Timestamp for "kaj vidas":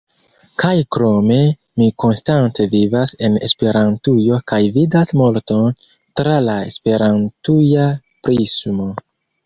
4.55-5.15